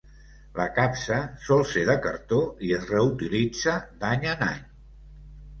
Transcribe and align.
La 0.59 0.63
capsa 0.77 1.19
sol 1.49 1.61
ser 1.73 1.83
de 1.89 1.95
cartó 2.07 2.39
i 2.69 2.73
es 2.79 2.89
reutilitza 2.95 3.77
d’any 4.05 4.27
en 4.33 4.43
any. 4.51 4.65